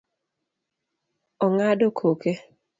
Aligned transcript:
Ong'ado 1.45 1.87
koke 1.97 2.31